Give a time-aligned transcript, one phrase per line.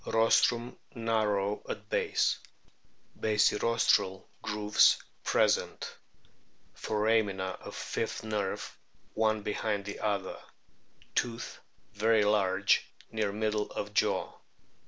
[0.01, 2.39] * Rostrum narrow at base;
[3.19, 5.95] basirostral grooves present;
[6.75, 8.79] foramina of fifth nerve
[9.13, 10.39] one behind the other.
[11.13, 11.59] Tooth
[11.93, 14.39] very large, near middle of jaw.